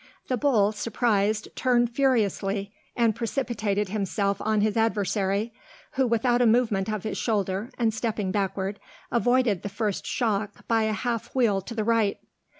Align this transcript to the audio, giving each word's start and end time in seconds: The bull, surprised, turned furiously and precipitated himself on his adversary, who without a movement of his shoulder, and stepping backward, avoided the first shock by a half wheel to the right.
The 0.29 0.37
bull, 0.37 0.71
surprised, 0.71 1.55
turned 1.55 1.91
furiously 1.91 2.73
and 2.95 3.15
precipitated 3.15 3.89
himself 3.89 4.41
on 4.41 4.61
his 4.61 4.75
adversary, 4.75 5.53
who 5.91 6.07
without 6.07 6.41
a 6.41 6.47
movement 6.47 6.89
of 6.91 7.03
his 7.03 7.19
shoulder, 7.19 7.69
and 7.77 7.93
stepping 7.93 8.31
backward, 8.31 8.79
avoided 9.11 9.61
the 9.61 9.69
first 9.69 10.07
shock 10.07 10.67
by 10.67 10.85
a 10.85 10.93
half 10.93 11.35
wheel 11.35 11.61
to 11.61 11.75
the 11.75 11.83
right. 11.83 12.17